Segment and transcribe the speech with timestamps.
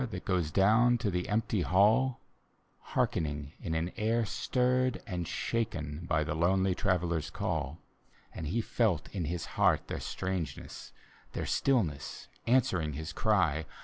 [0.09, 2.21] That goes down to the empty hall,
[2.79, 7.77] Hearkening in an air stirred and shaken By the lonely Traveller's call:
[8.33, 10.91] And he felt in his heart their strangeness,
[11.33, 13.67] Their stillness answering his cry.